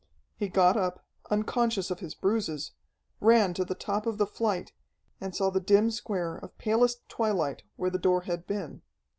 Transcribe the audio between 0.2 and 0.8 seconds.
He got